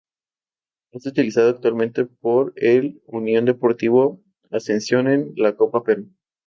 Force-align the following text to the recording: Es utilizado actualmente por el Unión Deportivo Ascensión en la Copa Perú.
Es 0.91 1.05
utilizado 1.05 1.49
actualmente 1.49 2.05
por 2.05 2.53
el 2.55 3.03
Unión 3.05 3.45
Deportivo 3.45 4.19
Ascensión 4.49 5.07
en 5.07 5.31
la 5.35 5.55
Copa 5.55 5.83
Perú. 5.83 6.09